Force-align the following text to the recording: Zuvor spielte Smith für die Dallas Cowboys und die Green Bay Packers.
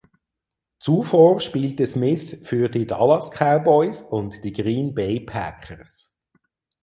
Zuvor 0.79 1.41
spielte 1.41 1.85
Smith 1.85 2.39
für 2.41 2.69
die 2.69 2.87
Dallas 2.87 3.29
Cowboys 3.29 4.01
und 4.01 4.43
die 4.43 4.51
Green 4.51 4.95
Bay 4.95 5.19
Packers. 5.19 6.11